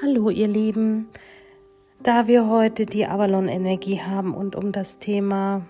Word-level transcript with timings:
Hallo 0.00 0.30
ihr 0.30 0.46
Lieben, 0.46 1.08
da 2.04 2.28
wir 2.28 2.48
heute 2.48 2.86
die 2.86 3.04
Avalon-Energie 3.04 4.00
haben 4.00 4.32
und 4.32 4.54
um 4.54 4.70
das 4.70 5.00
Thema 5.00 5.66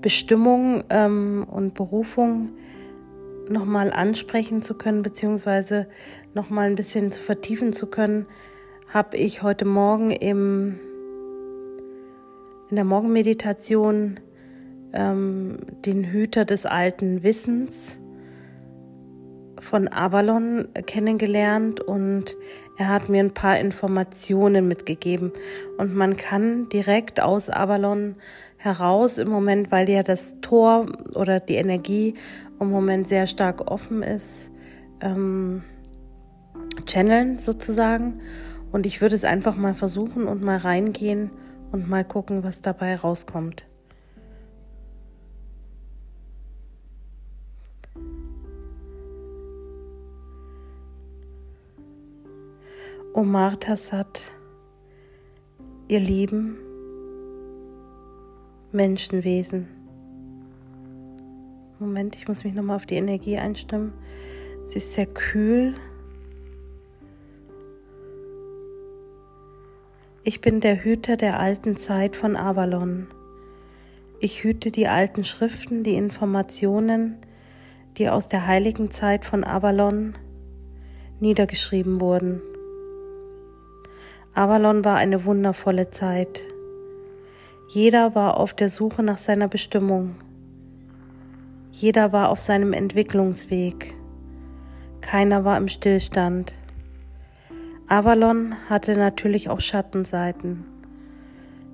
Bestimmung 0.00 0.84
ähm, 0.88 1.44
und 1.50 1.74
Berufung 1.74 2.50
nochmal 3.48 3.92
ansprechen 3.92 4.62
zu 4.62 4.74
können, 4.74 5.02
beziehungsweise 5.02 5.88
nochmal 6.34 6.68
ein 6.68 6.76
bisschen 6.76 7.10
zu 7.10 7.20
vertiefen 7.20 7.72
zu 7.72 7.88
können, 7.88 8.26
habe 8.86 9.16
ich 9.16 9.42
heute 9.42 9.64
Morgen 9.64 10.12
im, 10.12 10.78
in 12.70 12.76
der 12.76 12.84
Morgenmeditation 12.84 14.20
ähm, 14.92 15.58
den 15.84 16.04
Hüter 16.04 16.44
des 16.44 16.64
alten 16.64 17.24
Wissens 17.24 17.98
von 19.62 19.88
Avalon 19.88 20.68
kennengelernt 20.86 21.80
und 21.80 22.36
er 22.76 22.88
hat 22.88 23.08
mir 23.08 23.20
ein 23.20 23.32
paar 23.32 23.58
Informationen 23.58 24.66
mitgegeben. 24.66 25.32
Und 25.78 25.94
man 25.94 26.16
kann 26.16 26.68
direkt 26.68 27.20
aus 27.20 27.48
Avalon 27.48 28.16
heraus 28.56 29.18
im 29.18 29.28
Moment, 29.28 29.70
weil 29.70 29.88
ja 29.88 30.02
das 30.02 30.34
Tor 30.40 30.86
oder 31.14 31.40
die 31.40 31.54
Energie 31.54 32.14
im 32.60 32.70
Moment 32.70 33.08
sehr 33.08 33.26
stark 33.26 33.70
offen 33.70 34.02
ist, 34.02 34.50
ähm, 35.00 35.62
channeln 36.86 37.38
sozusagen. 37.38 38.20
Und 38.72 38.86
ich 38.86 39.00
würde 39.00 39.14
es 39.14 39.24
einfach 39.24 39.56
mal 39.56 39.74
versuchen 39.74 40.26
und 40.26 40.42
mal 40.42 40.58
reingehen 40.58 41.30
und 41.70 41.88
mal 41.88 42.04
gucken, 42.04 42.42
was 42.42 42.62
dabei 42.62 42.96
rauskommt. 42.96 43.66
O 53.14 53.24
Martha 53.24 53.76
Satt, 53.76 54.32
ihr 55.86 56.00
lieben 56.00 56.56
Menschenwesen. 58.72 59.68
Moment, 61.78 62.16
ich 62.16 62.26
muss 62.26 62.42
mich 62.42 62.54
nochmal 62.54 62.76
auf 62.76 62.86
die 62.86 62.94
Energie 62.94 63.36
einstimmen. 63.36 63.92
Sie 64.68 64.78
ist 64.78 64.94
sehr 64.94 65.04
kühl. 65.04 65.74
Ich 70.24 70.40
bin 70.40 70.60
der 70.60 70.82
Hüter 70.82 71.18
der 71.18 71.38
alten 71.38 71.76
Zeit 71.76 72.16
von 72.16 72.34
Avalon. 72.34 73.08
Ich 74.20 74.42
hüte 74.42 74.70
die 74.70 74.88
alten 74.88 75.24
Schriften, 75.24 75.84
die 75.84 75.96
Informationen, 75.96 77.18
die 77.98 78.08
aus 78.08 78.28
der 78.28 78.46
heiligen 78.46 78.90
Zeit 78.90 79.26
von 79.26 79.44
Avalon 79.44 80.14
niedergeschrieben 81.20 82.00
wurden. 82.00 82.40
Avalon 84.34 84.82
war 84.82 84.96
eine 84.96 85.26
wundervolle 85.26 85.90
Zeit. 85.90 86.42
Jeder 87.68 88.14
war 88.14 88.38
auf 88.38 88.54
der 88.54 88.70
Suche 88.70 89.02
nach 89.02 89.18
seiner 89.18 89.46
Bestimmung. 89.46 90.14
Jeder 91.70 92.12
war 92.12 92.30
auf 92.30 92.38
seinem 92.38 92.72
Entwicklungsweg. 92.72 93.94
Keiner 95.02 95.44
war 95.44 95.58
im 95.58 95.68
Stillstand. 95.68 96.54
Avalon 97.88 98.54
hatte 98.70 98.96
natürlich 98.96 99.50
auch 99.50 99.60
Schattenseiten. 99.60 100.64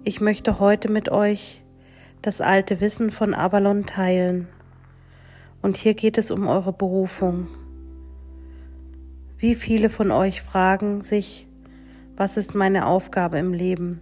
Ich 0.02 0.20
möchte 0.20 0.58
heute 0.58 0.90
mit 0.90 1.10
euch 1.10 1.62
das 2.22 2.40
alte 2.40 2.80
Wissen 2.80 3.12
von 3.12 3.34
Avalon 3.34 3.86
teilen. 3.86 4.48
Und 5.62 5.76
hier 5.76 5.94
geht 5.94 6.18
es 6.18 6.32
um 6.32 6.48
eure 6.48 6.72
Berufung. 6.72 7.46
Wie 9.36 9.54
viele 9.54 9.90
von 9.90 10.10
euch 10.10 10.42
fragen 10.42 11.02
sich, 11.02 11.47
was 12.18 12.36
ist 12.36 12.56
meine 12.56 12.86
Aufgabe 12.86 13.38
im 13.38 13.52
Leben? 13.52 14.00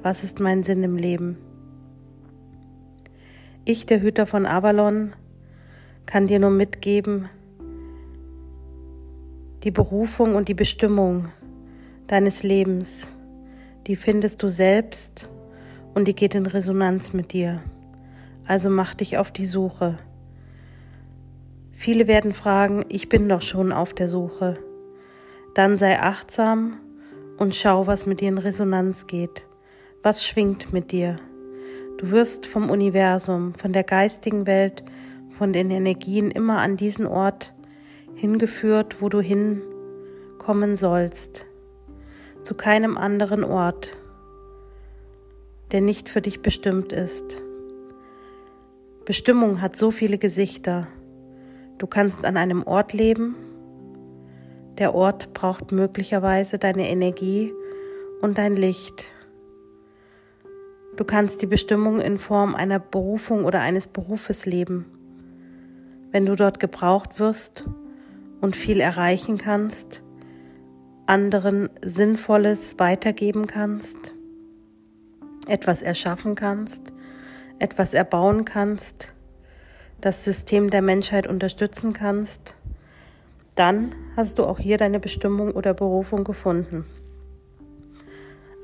Was 0.00 0.24
ist 0.24 0.40
mein 0.40 0.62
Sinn 0.62 0.82
im 0.82 0.96
Leben? 0.96 1.36
Ich, 3.66 3.84
der 3.84 4.00
Hüter 4.00 4.24
von 4.24 4.46
Avalon, 4.46 5.12
kann 6.06 6.28
dir 6.28 6.38
nur 6.38 6.50
mitgeben, 6.50 7.28
die 9.64 9.70
Berufung 9.70 10.34
und 10.34 10.48
die 10.48 10.54
Bestimmung 10.54 11.28
deines 12.06 12.42
Lebens, 12.42 13.06
die 13.86 13.96
findest 13.96 14.42
du 14.42 14.48
selbst 14.48 15.28
und 15.92 16.08
die 16.08 16.14
geht 16.14 16.34
in 16.34 16.46
Resonanz 16.46 17.12
mit 17.12 17.34
dir. 17.34 17.60
Also 18.46 18.70
mach 18.70 18.94
dich 18.94 19.18
auf 19.18 19.30
die 19.30 19.46
Suche. 19.46 19.98
Viele 21.72 22.06
werden 22.06 22.32
fragen, 22.32 22.86
ich 22.88 23.10
bin 23.10 23.28
doch 23.28 23.42
schon 23.42 23.72
auf 23.72 23.92
der 23.92 24.08
Suche. 24.08 24.56
Dann 25.54 25.76
sei 25.76 26.00
achtsam 26.00 26.78
und 27.38 27.54
schau, 27.54 27.86
was 27.86 28.06
mit 28.06 28.20
dir 28.20 28.28
in 28.28 28.38
Resonanz 28.38 29.06
geht. 29.06 29.46
Was 30.02 30.24
schwingt 30.24 30.72
mit 30.72 30.92
dir? 30.92 31.16
Du 31.98 32.10
wirst 32.10 32.46
vom 32.46 32.70
Universum, 32.70 33.54
von 33.54 33.72
der 33.72 33.82
geistigen 33.82 34.46
Welt, 34.46 34.84
von 35.30 35.52
den 35.52 35.70
Energien 35.70 36.30
immer 36.30 36.58
an 36.58 36.76
diesen 36.76 37.06
Ort 37.06 37.54
hingeführt, 38.14 39.02
wo 39.02 39.08
du 39.08 39.20
hinkommen 39.20 40.76
sollst. 40.76 41.46
Zu 42.42 42.54
keinem 42.54 42.96
anderen 42.96 43.44
Ort, 43.44 43.96
der 45.72 45.80
nicht 45.80 46.08
für 46.08 46.20
dich 46.20 46.40
bestimmt 46.40 46.92
ist. 46.92 47.42
Bestimmung 49.04 49.60
hat 49.60 49.76
so 49.76 49.90
viele 49.90 50.18
Gesichter. 50.18 50.88
Du 51.78 51.86
kannst 51.86 52.24
an 52.24 52.36
einem 52.36 52.62
Ort 52.62 52.92
leben, 52.92 53.36
der 54.78 54.94
Ort 54.94 55.32
braucht 55.32 55.72
möglicherweise 55.72 56.58
deine 56.58 56.88
Energie 56.88 57.52
und 58.20 58.38
dein 58.38 58.56
Licht. 58.56 59.06
Du 60.96 61.04
kannst 61.04 61.42
die 61.42 61.46
Bestimmung 61.46 62.00
in 62.00 62.18
Form 62.18 62.54
einer 62.54 62.78
Berufung 62.78 63.44
oder 63.44 63.60
eines 63.60 63.86
Berufes 63.86 64.46
leben. 64.46 64.86
Wenn 66.10 66.24
du 66.24 66.36
dort 66.36 66.60
gebraucht 66.60 67.18
wirst 67.18 67.68
und 68.40 68.56
viel 68.56 68.80
erreichen 68.80 69.38
kannst, 69.38 70.02
anderen 71.06 71.68
Sinnvolles 71.82 72.78
weitergeben 72.78 73.46
kannst, 73.46 74.14
etwas 75.46 75.82
erschaffen 75.82 76.34
kannst, 76.34 76.92
etwas 77.58 77.94
erbauen 77.94 78.44
kannst, 78.44 79.12
das 80.00 80.24
System 80.24 80.70
der 80.70 80.82
Menschheit 80.82 81.26
unterstützen 81.26 81.92
kannst, 81.92 82.56
dann 83.56 83.94
hast 84.16 84.38
du 84.38 84.44
auch 84.44 84.58
hier 84.58 84.76
deine 84.76 85.00
Bestimmung 85.00 85.50
oder 85.52 85.74
Berufung 85.74 86.22
gefunden. 86.24 86.84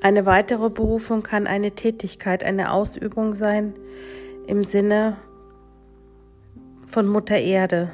Eine 0.00 0.26
weitere 0.26 0.68
Berufung 0.68 1.22
kann 1.22 1.46
eine 1.46 1.72
Tätigkeit, 1.72 2.44
eine 2.44 2.72
Ausübung 2.72 3.34
sein 3.34 3.74
im 4.46 4.64
Sinne 4.64 5.16
von 6.86 7.06
Mutter 7.06 7.38
Erde, 7.38 7.90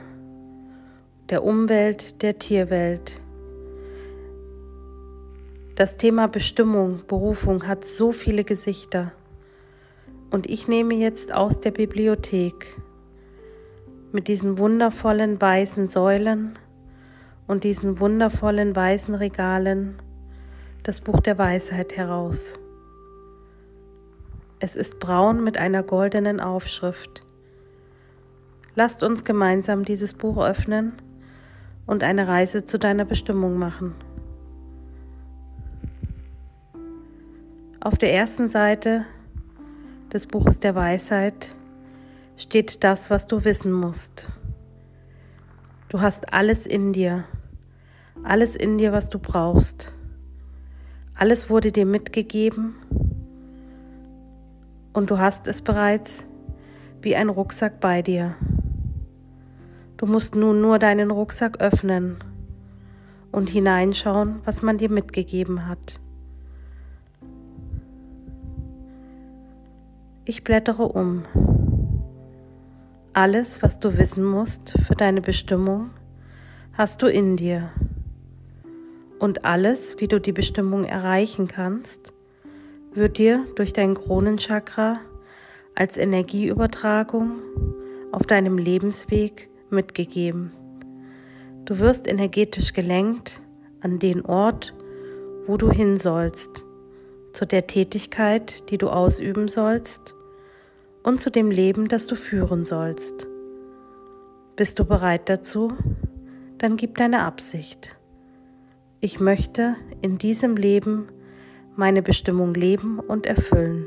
der 1.30 1.44
Umwelt, 1.44 2.22
der 2.22 2.38
Tierwelt. 2.38 3.20
Das 5.76 5.96
Thema 5.96 6.26
Bestimmung, 6.26 7.02
Berufung 7.06 7.68
hat 7.68 7.84
so 7.84 8.10
viele 8.10 8.42
Gesichter. 8.42 9.12
Und 10.30 10.50
ich 10.50 10.66
nehme 10.66 10.94
jetzt 10.94 11.32
aus 11.32 11.60
der 11.60 11.70
Bibliothek 11.70 12.76
mit 14.10 14.26
diesen 14.26 14.58
wundervollen 14.58 15.40
weißen 15.40 15.86
Säulen 15.86 16.58
und 17.48 17.64
diesen 17.64 17.98
wundervollen 17.98 18.76
weißen 18.76 19.14
Regalen 19.14 19.96
das 20.84 21.00
Buch 21.00 21.20
der 21.20 21.38
Weisheit 21.38 21.96
heraus. 21.96 22.52
Es 24.60 24.76
ist 24.76 24.98
braun 25.00 25.42
mit 25.42 25.56
einer 25.56 25.82
goldenen 25.82 26.40
Aufschrift. 26.40 27.22
Lasst 28.74 29.02
uns 29.02 29.24
gemeinsam 29.24 29.84
dieses 29.84 30.14
Buch 30.14 30.38
öffnen 30.38 30.92
und 31.86 32.04
eine 32.04 32.28
Reise 32.28 32.64
zu 32.64 32.78
deiner 32.78 33.04
Bestimmung 33.04 33.58
machen. 33.58 33.94
Auf 37.80 37.96
der 37.96 38.12
ersten 38.12 38.48
Seite 38.48 39.04
des 40.12 40.26
Buches 40.26 40.60
der 40.60 40.74
Weisheit 40.74 41.54
steht 42.36 42.84
das, 42.84 43.10
was 43.10 43.26
du 43.26 43.44
wissen 43.44 43.72
musst. 43.72 44.28
Du 45.88 46.00
hast 46.00 46.32
alles 46.32 46.66
in 46.66 46.92
dir 46.92 47.24
alles 48.22 48.56
in 48.56 48.78
dir, 48.78 48.92
was 48.92 49.08
du 49.08 49.18
brauchst. 49.18 49.92
Alles 51.14 51.50
wurde 51.50 51.72
dir 51.72 51.86
mitgegeben 51.86 52.76
und 54.92 55.10
du 55.10 55.18
hast 55.18 55.48
es 55.48 55.62
bereits 55.62 56.24
wie 57.02 57.16
ein 57.16 57.28
Rucksack 57.28 57.80
bei 57.80 58.02
dir. 58.02 58.34
Du 59.96 60.06
musst 60.06 60.36
nun 60.36 60.60
nur 60.60 60.78
deinen 60.78 61.10
Rucksack 61.10 61.60
öffnen 61.60 62.18
und 63.32 63.50
hineinschauen, 63.50 64.40
was 64.44 64.62
man 64.62 64.78
dir 64.78 64.90
mitgegeben 64.90 65.66
hat. 65.66 66.00
Ich 70.24 70.44
blättere 70.44 70.84
um. 70.84 71.24
Alles, 73.12 73.62
was 73.62 73.80
du 73.80 73.96
wissen 73.96 74.24
musst 74.24 74.74
für 74.86 74.94
deine 74.94 75.20
Bestimmung, 75.20 75.90
hast 76.74 77.02
du 77.02 77.06
in 77.06 77.36
dir 77.36 77.70
Und 79.18 79.44
alles, 79.44 79.96
wie 79.98 80.08
du 80.08 80.20
die 80.20 80.32
Bestimmung 80.32 80.84
erreichen 80.84 81.48
kannst, 81.48 82.12
wird 82.92 83.18
dir 83.18 83.44
durch 83.56 83.72
dein 83.72 83.94
Kronenchakra 83.94 85.00
als 85.74 85.96
Energieübertragung 85.96 87.40
auf 88.12 88.22
deinem 88.22 88.58
Lebensweg 88.58 89.48
mitgegeben. 89.70 90.52
Du 91.64 91.78
wirst 91.78 92.06
energetisch 92.06 92.72
gelenkt 92.72 93.42
an 93.80 93.98
den 93.98 94.24
Ort, 94.24 94.74
wo 95.46 95.56
du 95.56 95.70
hin 95.70 95.96
sollst, 95.96 96.64
zu 97.32 97.46
der 97.46 97.66
Tätigkeit, 97.66 98.70
die 98.70 98.78
du 98.78 98.88
ausüben 98.88 99.48
sollst 99.48 100.14
und 101.02 101.20
zu 101.20 101.30
dem 101.30 101.50
Leben, 101.50 101.88
das 101.88 102.06
du 102.06 102.16
führen 102.16 102.64
sollst. 102.64 103.26
Bist 104.56 104.78
du 104.78 104.84
bereit 104.84 105.28
dazu? 105.28 105.72
Dann 106.58 106.76
gib 106.76 106.96
deine 106.96 107.22
Absicht. 107.22 107.97
Ich 109.00 109.20
möchte 109.20 109.76
in 110.02 110.18
diesem 110.18 110.56
Leben 110.56 111.06
meine 111.76 112.02
Bestimmung 112.02 112.52
leben 112.52 112.98
und 112.98 113.26
erfüllen. 113.26 113.86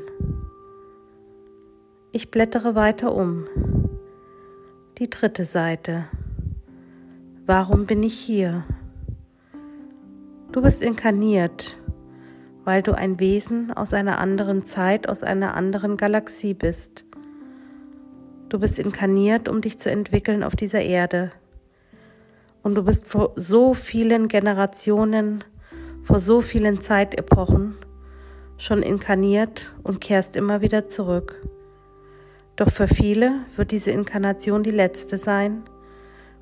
Ich 2.12 2.30
blättere 2.30 2.74
weiter 2.74 3.14
um. 3.14 3.44
Die 4.96 5.10
dritte 5.10 5.44
Seite. 5.44 6.06
Warum 7.44 7.84
bin 7.84 8.02
ich 8.02 8.14
hier? 8.14 8.64
Du 10.50 10.62
bist 10.62 10.80
inkarniert, 10.80 11.76
weil 12.64 12.82
du 12.82 12.96
ein 12.96 13.20
Wesen 13.20 13.70
aus 13.70 13.92
einer 13.92 14.18
anderen 14.18 14.64
Zeit, 14.64 15.10
aus 15.10 15.22
einer 15.22 15.52
anderen 15.52 15.98
Galaxie 15.98 16.54
bist. 16.54 17.04
Du 18.48 18.58
bist 18.58 18.78
inkarniert, 18.78 19.46
um 19.46 19.60
dich 19.60 19.78
zu 19.78 19.90
entwickeln 19.90 20.42
auf 20.42 20.56
dieser 20.56 20.80
Erde. 20.80 21.32
Und 22.62 22.74
du 22.76 22.82
bist 22.82 23.06
vor 23.06 23.32
so 23.36 23.74
vielen 23.74 24.28
Generationen, 24.28 25.42
vor 26.02 26.20
so 26.20 26.40
vielen 26.40 26.80
Zeitepochen 26.80 27.76
schon 28.56 28.82
inkarniert 28.82 29.72
und 29.82 30.00
kehrst 30.00 30.36
immer 30.36 30.60
wieder 30.60 30.88
zurück. 30.88 31.40
Doch 32.56 32.70
für 32.70 32.86
viele 32.86 33.40
wird 33.56 33.72
diese 33.72 33.90
Inkarnation 33.90 34.62
die 34.62 34.70
letzte 34.70 35.18
sein, 35.18 35.62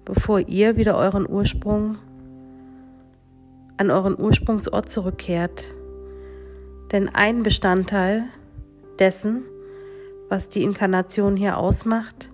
bevor 0.05 0.41
ihr 0.41 0.77
wieder 0.77 0.97
euren 0.97 1.29
Ursprung 1.29 1.97
an 3.81 3.91
euren 3.91 4.21
Ursprungsort 4.21 4.91
zurückkehrt. 4.91 5.65
Denn 6.93 7.09
ein 7.09 7.43
Bestandteil 7.43 8.25
dessen, 8.99 9.45
was 10.29 10.51
die 10.51 10.63
Inkarnation 10.63 11.35
hier 11.35 11.57
ausmacht, 11.57 12.29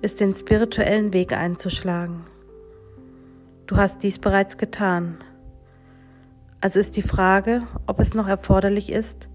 ist 0.00 0.20
den 0.20 0.32
spirituellen 0.32 1.12
Weg 1.12 1.34
einzuschlagen. 1.34 2.29
Du 3.70 3.76
hast 3.76 4.02
dies 4.02 4.18
bereits 4.18 4.58
getan. 4.58 5.18
Also 6.60 6.80
ist 6.80 6.96
die 6.96 7.02
Frage, 7.02 7.62
ob 7.86 8.00
es 8.00 8.14
noch 8.14 8.26
erforderlich 8.26 8.90
ist, 8.90 9.28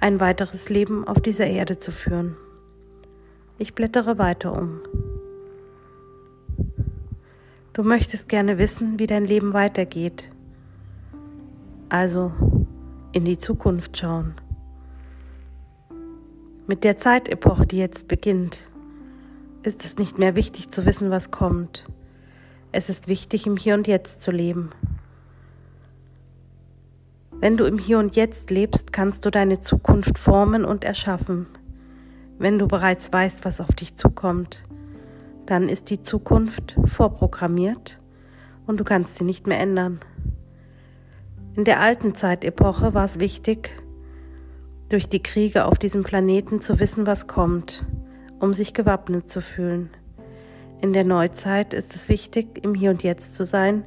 ein 0.00 0.18
weiteres 0.18 0.70
Leben 0.70 1.06
auf 1.06 1.20
dieser 1.20 1.46
Erde 1.46 1.76
zu 1.76 1.92
führen. 1.92 2.38
Ich 3.58 3.74
blättere 3.74 4.16
weiter 4.16 4.56
um. 4.56 4.80
Du 7.74 7.82
möchtest 7.82 8.30
gerne 8.30 8.56
wissen, 8.56 8.98
wie 8.98 9.06
dein 9.06 9.26
Leben 9.26 9.52
weitergeht. 9.52 10.30
Also 11.90 12.32
in 13.12 13.26
die 13.26 13.36
Zukunft 13.36 13.98
schauen. 13.98 14.36
Mit 16.66 16.82
der 16.82 16.96
Zeitepoche, 16.96 17.66
die 17.66 17.76
jetzt 17.76 18.08
beginnt, 18.08 18.58
ist 19.64 19.84
es 19.84 19.98
nicht 19.98 20.18
mehr 20.18 20.34
wichtig 20.34 20.70
zu 20.70 20.86
wissen, 20.86 21.10
was 21.10 21.30
kommt. 21.30 21.84
Es 22.78 22.90
ist 22.90 23.08
wichtig, 23.08 23.46
im 23.46 23.56
Hier 23.56 23.72
und 23.72 23.86
Jetzt 23.86 24.20
zu 24.20 24.30
leben. 24.30 24.68
Wenn 27.30 27.56
du 27.56 27.64
im 27.64 27.78
Hier 27.78 27.98
und 27.98 28.16
Jetzt 28.16 28.50
lebst, 28.50 28.92
kannst 28.92 29.24
du 29.24 29.30
deine 29.30 29.60
Zukunft 29.60 30.18
formen 30.18 30.66
und 30.66 30.84
erschaffen. 30.84 31.46
Wenn 32.38 32.58
du 32.58 32.68
bereits 32.68 33.10
weißt, 33.10 33.46
was 33.46 33.62
auf 33.62 33.74
dich 33.74 33.94
zukommt, 33.94 34.62
dann 35.46 35.70
ist 35.70 35.88
die 35.88 36.02
Zukunft 36.02 36.76
vorprogrammiert 36.84 37.98
und 38.66 38.78
du 38.78 38.84
kannst 38.84 39.16
sie 39.16 39.24
nicht 39.24 39.46
mehr 39.46 39.58
ändern. 39.58 40.00
In 41.54 41.64
der 41.64 41.80
alten 41.80 42.14
Zeitepoche 42.14 42.92
war 42.92 43.06
es 43.06 43.18
wichtig, 43.18 43.74
durch 44.90 45.08
die 45.08 45.22
Kriege 45.22 45.64
auf 45.64 45.78
diesem 45.78 46.02
Planeten 46.02 46.60
zu 46.60 46.78
wissen, 46.78 47.06
was 47.06 47.26
kommt, 47.26 47.86
um 48.38 48.52
sich 48.52 48.74
gewappnet 48.74 49.30
zu 49.30 49.40
fühlen. 49.40 49.88
In 50.80 50.92
der 50.92 51.04
Neuzeit 51.04 51.72
ist 51.72 51.94
es 51.94 52.08
wichtig, 52.08 52.64
im 52.64 52.74
Hier 52.74 52.90
und 52.90 53.02
Jetzt 53.02 53.34
zu 53.34 53.44
sein, 53.44 53.84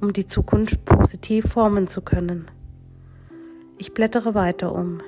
um 0.00 0.12
die 0.12 0.26
Zukunft 0.26 0.84
positiv 0.84 1.46
formen 1.52 1.86
zu 1.86 2.02
können. 2.02 2.50
Ich 3.78 3.94
blättere 3.94 4.34
weiter 4.34 4.74
um. 4.74 5.00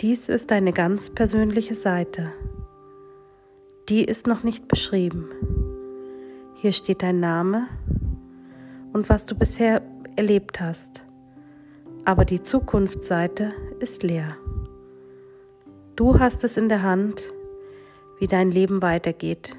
Dies 0.00 0.28
ist 0.28 0.52
eine 0.52 0.72
ganz 0.72 1.10
persönliche 1.10 1.74
Seite. 1.74 2.32
Die 3.88 4.04
ist 4.04 4.26
noch 4.26 4.44
nicht 4.44 4.68
beschrieben. 4.68 5.26
Hier 6.54 6.72
steht 6.72 7.02
dein 7.02 7.18
Name 7.18 7.66
und 8.92 9.08
was 9.08 9.26
du 9.26 9.34
bisher 9.34 9.82
erlebt 10.16 10.60
hast. 10.60 11.02
Aber 12.04 12.24
die 12.24 12.42
Zukunftsseite 12.42 13.52
ist 13.80 14.02
leer. 14.02 14.36
Du 15.96 16.18
hast 16.18 16.44
es 16.44 16.56
in 16.56 16.68
der 16.68 16.82
Hand, 16.82 17.22
wie 18.18 18.26
dein 18.26 18.50
Leben 18.50 18.82
weitergeht. 18.82 19.56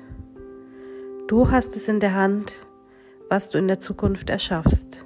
Du 1.28 1.52
hast 1.52 1.76
es 1.76 1.88
in 1.88 2.00
der 2.00 2.16
Hand, 2.16 2.54
was 3.30 3.50
du 3.50 3.58
in 3.58 3.68
der 3.68 3.80
Zukunft 3.80 4.30
erschaffst. 4.30 5.06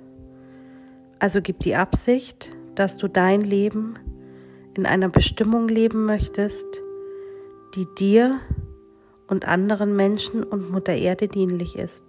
Also 1.20 1.42
gib 1.42 1.60
die 1.60 1.76
Absicht, 1.76 2.52
dass 2.76 2.98
du 2.98 3.08
dein 3.08 3.42
Leben 3.42 3.98
in 4.76 4.86
einer 4.86 5.10
Bestimmung 5.10 5.68
leben 5.68 6.06
möchtest, 6.06 6.66
die 7.76 7.86
dir 7.98 8.40
und 9.28 9.48
anderen 9.48 9.96
Menschen 9.96 10.44
und 10.44 10.72
Mutter 10.72 10.94
Erde 10.94 11.28
dienlich 11.28 11.78
ist. 11.78 12.04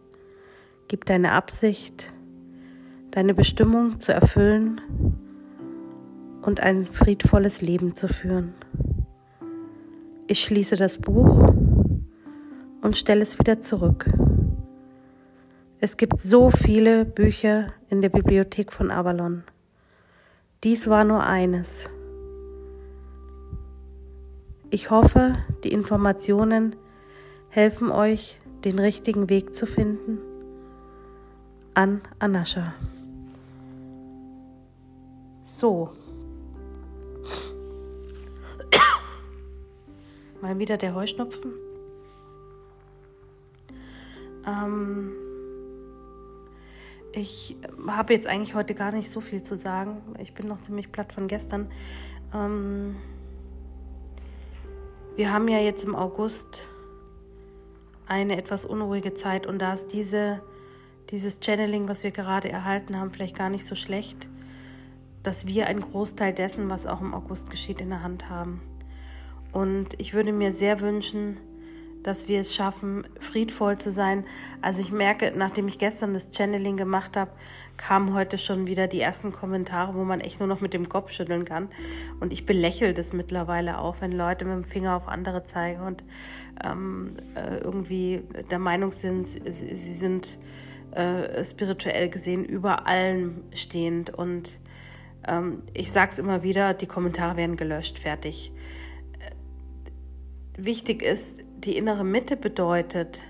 Gib 0.89 1.05
deine 1.07 1.33
Absicht, 1.33 2.13
deine 3.11 3.35
Bestimmung 3.35 4.01
zu 4.01 4.13
erfüllen 4.13 4.81
und 6.43 6.61
ein 6.61 6.87
friedvolles 6.87 7.63
Leben 7.63 7.95
zu 7.95 8.09
führen. 8.09 8.55
Ich 10.27 10.41
schließe 10.41 10.77
das 10.77 10.97
Buch 10.97 11.53
und 12.81 12.97
stelle 12.97 13.21
es 13.21 13.39
wieder 13.39 13.61
zurück. 13.61 14.07
Es 15.81 15.99
gibt 15.99 16.19
so 16.23 16.49
viele 16.49 17.05
Bücher 17.05 17.75
in 17.91 18.01
der 18.01 18.09
Bibliothek 18.09 18.73
von 18.73 18.91
Avalon. 18.91 19.43
Dies 20.63 20.89
war 20.89 21.05
nur 21.05 21.23
eines. 21.23 21.85
Ich 24.71 24.91
hoffe, 24.91 25.35
die 25.63 25.73
Informationen 25.73 26.75
helfen 27.51 27.91
euch, 27.91 28.41
den 28.65 28.79
richtigen 28.79 29.29
Weg 29.29 29.55
zu 29.55 29.67
finden. 29.67 30.19
An 31.75 32.01
Anascha. 32.19 32.73
So. 35.43 35.93
Mal 40.45 40.59
wieder 40.59 40.77
der 40.77 40.95
Heuschnupfen. 40.95 41.55
Ähm, 44.47 45.13
ich 47.13 47.57
habe 47.89 48.13
jetzt 48.13 48.27
eigentlich 48.27 48.55
heute 48.55 48.75
gar 48.75 48.93
nicht 48.93 49.11
so 49.11 49.23
viel 49.23 49.43
zu 49.43 49.57
sagen. 49.57 50.03
Ich 50.19 50.35
bin 50.35 50.47
noch 50.47 50.61
ziemlich 50.61 50.93
platt 50.93 51.15
von 51.15 51.29
gestern. 51.29 51.71
Ähm, 52.35 52.97
wir 55.17 55.33
haben 55.33 55.49
ja 55.49 55.61
jetzt 55.61 55.83
im 55.83 55.97
August 55.97 56.69
eine 58.07 58.37
etwas 58.37 58.67
unruhige 58.67 59.15
Zeit 59.15 59.47
und 59.47 59.61
da 59.61 59.73
ist 59.73 59.95
diese, 59.95 60.43
dieses 61.09 61.41
Channeling, 61.41 61.89
was 61.89 62.05
wir 62.05 62.11
gerade 62.11 62.51
erhalten 62.51 63.01
haben, 63.01 63.11
vielleicht 63.13 63.39
gar 63.39 63.49
nicht 63.49 63.65
so 63.65 63.77
schlecht, 63.77 64.29
dass 65.23 65.47
wir 65.47 65.69
einen 65.69 65.81
Großteil 65.81 66.35
dessen, 66.35 66.69
was 66.69 66.85
auch 66.85 67.01
im 67.01 67.15
August 67.15 67.49
geschieht, 67.49 67.81
in 67.81 67.89
der 67.89 68.03
Hand 68.03 68.29
haben. 68.29 68.61
Und 69.55 69.89
ich 69.99 70.13
würde 70.15 70.33
mir 70.33 70.53
sehr 70.53 70.81
wünschen, 70.81 71.39
dass 72.03 72.29
wir 72.29 72.41
es 72.41 72.55
schaffen, 72.55 73.07
friedvoll 73.19 73.79
zu 73.79 73.91
sein. 73.91 74.25
Also 74.61 74.81
ich 74.81 74.93
merke, 74.93 75.33
nachdem 75.35 75.69
ich 75.69 75.79
gestern 75.79 76.13
das 76.13 76.29
Channeling 76.33 76.77
gemacht 76.77 77.17
habe, 77.17 77.31
kamen 77.77 78.15
heute 78.15 78.37
schon 78.37 78.67
wieder 78.67 78.89
die 78.89 79.01
ersten 79.01 79.33
Kommentare, 79.33 79.95
wo 79.95 80.05
man 80.05 80.21
echt 80.21 80.39
nur 80.39 80.49
noch 80.49 80.61
mit 80.61 80.75
dem 80.75 80.89
Kopf 80.89 81.13
schütteln 81.13 81.45
kann. 81.45 81.69
Und 82.21 82.33
ich 82.33 82.45
belächle 82.45 82.95
das 82.95 83.13
mittlerweile 83.13 83.79
auch, 83.79 83.97
wenn 84.01 84.13
Leute 84.13 84.45
mit 84.45 84.55
dem 84.55 84.65
Finger 84.65 84.97
auf 84.97 85.09
andere 85.09 85.45
zeigen 85.45 85.83
und 85.83 86.05
ähm, 86.63 87.17
äh, 87.37 87.59
irgendwie 87.59 88.23
der 88.51 88.59
Meinung 88.59 88.91
sind, 88.91 89.27
sie, 89.27 89.95
sind 89.95 90.37
äh, 90.91 91.43
spirituell 91.45 92.11
gesehen 92.11 92.45
über 92.45 92.87
allem 92.87 93.45
stehend. 93.55 94.11
Und 94.11 94.59
ähm, 95.27 95.63
ich 95.73 95.93
sage 95.93 96.11
es 96.13 96.19
immer 96.19 96.43
wieder, 96.43 96.75
die 96.75 96.87
Kommentare 96.87 97.37
werden 97.37 97.57
gelöscht, 97.57 98.01
fertig 98.01 98.53
wichtig 100.57 101.03
ist, 101.03 101.25
die 101.59 101.77
innere 101.77 102.05
Mitte 102.05 102.37
bedeutet, 102.37 103.21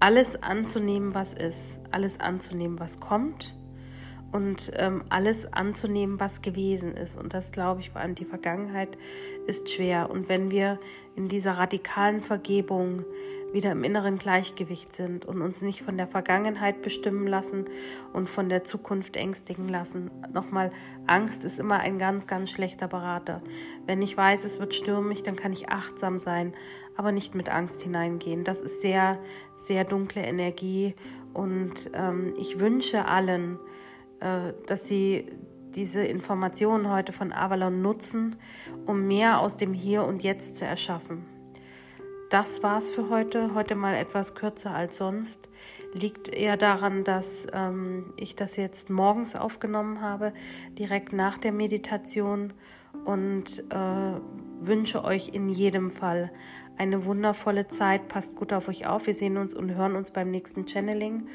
alles 0.00 0.42
anzunehmen, 0.42 1.14
was 1.14 1.32
ist, 1.32 1.58
alles 1.90 2.20
anzunehmen, 2.20 2.78
was 2.78 3.00
kommt 3.00 3.54
und 4.32 4.70
ähm, 4.76 5.04
alles 5.08 5.50
anzunehmen, 5.52 6.20
was 6.20 6.42
gewesen 6.42 6.94
ist. 6.94 7.16
Und 7.16 7.32
das 7.32 7.52
glaube 7.52 7.80
ich, 7.80 7.90
vor 7.90 8.00
allem 8.00 8.14
die 8.14 8.24
Vergangenheit 8.24 8.98
ist 9.46 9.70
schwer. 9.70 10.10
Und 10.10 10.28
wenn 10.28 10.50
wir 10.50 10.78
in 11.16 11.28
dieser 11.28 11.52
radikalen 11.52 12.20
Vergebung 12.20 13.04
wieder 13.56 13.72
im 13.72 13.84
inneren 13.84 14.18
Gleichgewicht 14.18 14.94
sind 14.94 15.24
und 15.24 15.40
uns 15.40 15.62
nicht 15.62 15.82
von 15.82 15.96
der 15.96 16.06
Vergangenheit 16.06 16.82
bestimmen 16.82 17.26
lassen 17.26 17.64
und 18.12 18.28
von 18.28 18.50
der 18.50 18.64
Zukunft 18.64 19.16
ängstigen 19.16 19.66
lassen. 19.66 20.10
Nochmal, 20.30 20.70
Angst 21.06 21.42
ist 21.42 21.58
immer 21.58 21.78
ein 21.78 21.98
ganz, 21.98 22.26
ganz 22.26 22.50
schlechter 22.50 22.86
Berater. 22.86 23.40
Wenn 23.86 24.02
ich 24.02 24.14
weiß, 24.14 24.44
es 24.44 24.60
wird 24.60 24.74
stürmig, 24.74 25.22
dann 25.22 25.36
kann 25.36 25.54
ich 25.54 25.70
achtsam 25.70 26.18
sein, 26.18 26.52
aber 26.96 27.12
nicht 27.12 27.34
mit 27.34 27.48
Angst 27.48 27.80
hineingehen. 27.80 28.44
Das 28.44 28.60
ist 28.60 28.82
sehr, 28.82 29.18
sehr 29.64 29.84
dunkle 29.84 30.22
Energie 30.22 30.94
und 31.32 31.90
ähm, 31.94 32.34
ich 32.36 32.60
wünsche 32.60 33.06
allen, 33.06 33.58
äh, 34.20 34.52
dass 34.66 34.86
sie 34.86 35.30
diese 35.74 36.04
Informationen 36.04 36.90
heute 36.90 37.12
von 37.12 37.32
Avalon 37.32 37.80
nutzen, 37.80 38.36
um 38.84 39.06
mehr 39.06 39.40
aus 39.40 39.56
dem 39.56 39.72
Hier 39.72 40.04
und 40.04 40.22
Jetzt 40.22 40.56
zu 40.56 40.66
erschaffen. 40.66 41.35
Das 42.30 42.60
war's 42.60 42.90
für 42.90 43.08
heute. 43.08 43.54
Heute 43.54 43.76
mal 43.76 43.94
etwas 43.94 44.34
kürzer 44.34 44.72
als 44.72 44.96
sonst. 44.96 45.38
Liegt 45.92 46.28
eher 46.28 46.56
daran, 46.56 47.04
dass 47.04 47.46
ähm, 47.52 48.12
ich 48.16 48.34
das 48.34 48.56
jetzt 48.56 48.90
morgens 48.90 49.36
aufgenommen 49.36 50.00
habe, 50.00 50.32
direkt 50.76 51.12
nach 51.12 51.38
der 51.38 51.52
Meditation 51.52 52.52
und 53.04 53.62
äh, 53.70 54.20
wünsche 54.60 55.04
euch 55.04 55.28
in 55.28 55.48
jedem 55.50 55.92
Fall 55.92 56.32
eine 56.76 57.04
wundervolle 57.04 57.68
Zeit. 57.68 58.08
Passt 58.08 58.34
gut 58.34 58.52
auf 58.52 58.66
euch 58.66 58.88
auf. 58.88 59.06
Wir 59.06 59.14
sehen 59.14 59.36
uns 59.36 59.54
und 59.54 59.76
hören 59.76 59.94
uns 59.94 60.10
beim 60.10 60.32
nächsten 60.32 60.66
Channeling. 60.66 61.28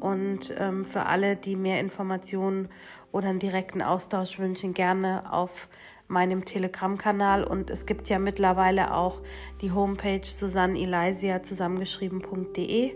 Und 0.00 0.52
ähm, 0.58 0.84
für 0.84 1.06
alle, 1.06 1.36
die 1.36 1.54
mehr 1.54 1.78
Informationen 1.78 2.68
oder 3.12 3.28
einen 3.28 3.38
direkten 3.38 3.80
Austausch 3.80 4.40
wünschen, 4.40 4.74
gerne 4.74 5.32
auf 5.32 5.68
meinem 6.08 6.44
Telegram-Kanal. 6.44 7.44
Und 7.44 7.70
es 7.70 7.86
gibt 7.86 8.08
ja 8.08 8.18
mittlerweile 8.18 8.94
auch 8.94 9.20
die 9.60 9.72
Homepage 9.72 10.24
Susanne 10.24 11.42
zusammengeschrieben.de. 11.42 12.92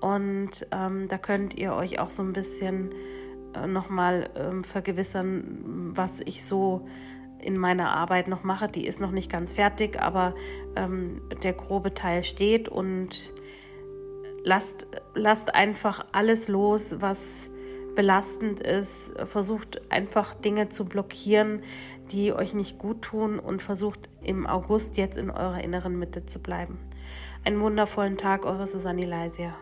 Und 0.00 0.66
ähm, 0.72 1.08
da 1.08 1.18
könnt 1.18 1.54
ihr 1.54 1.74
euch 1.74 1.98
auch 1.98 2.10
so 2.10 2.22
ein 2.22 2.32
bisschen 2.32 2.92
äh, 3.54 3.66
nochmal 3.66 4.30
ähm, 4.36 4.64
vergewissern, 4.64 5.92
was 5.94 6.20
ich 6.20 6.44
so 6.44 6.86
in 7.40 7.56
meiner 7.56 7.90
Arbeit 7.90 8.28
noch 8.28 8.44
mache. 8.44 8.68
Die 8.68 8.86
ist 8.86 9.00
noch 9.00 9.10
nicht 9.10 9.30
ganz 9.30 9.52
fertig, 9.52 10.00
aber 10.00 10.34
ähm, 10.74 11.22
der 11.42 11.52
grobe 11.52 11.94
Teil 11.94 12.24
steht 12.24 12.68
und 12.68 13.32
lasst, 14.44 14.86
lasst 15.14 15.54
einfach 15.54 16.06
alles 16.12 16.48
los, 16.48 16.96
was 17.00 17.20
belastend 17.94 18.60
ist. 18.60 19.12
Versucht 19.24 19.65
einfach 19.90 20.34
Dinge 20.34 20.68
zu 20.68 20.84
blockieren, 20.84 21.62
die 22.10 22.32
euch 22.32 22.54
nicht 22.54 22.78
gut 22.78 23.02
tun 23.02 23.38
und 23.38 23.62
versucht 23.62 24.08
im 24.22 24.46
August 24.46 24.96
jetzt 24.96 25.16
in 25.16 25.30
eurer 25.30 25.62
inneren 25.62 25.98
Mitte 25.98 26.26
zu 26.26 26.38
bleiben. 26.38 26.78
Einen 27.44 27.60
wundervollen 27.60 28.16
Tag, 28.16 28.44
eure 28.44 28.66
Susanne 28.66 29.06
Leisia. 29.06 29.54